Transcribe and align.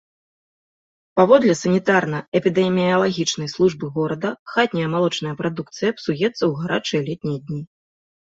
Паводле 1.19 1.53
санітарна-эпідэміялагічнай 1.63 3.51
службы 3.55 3.85
горада, 3.99 4.29
хатняя 4.55 4.87
малочная 4.95 5.35
прадукцыя 5.43 5.89
псуецца 5.99 6.31
ў 6.31 6.51
гарачыя 6.65 7.01
летнія 7.13 7.39
дні. 7.45 7.61